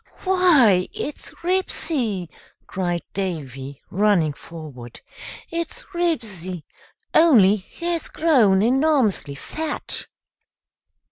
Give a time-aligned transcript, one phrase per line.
[0.23, 2.27] "Why, it's Ribsy!"
[2.65, 4.99] cried Davy, running forward.
[5.51, 6.63] "It's Ribsy,
[7.13, 10.07] only he's grown enormously fat."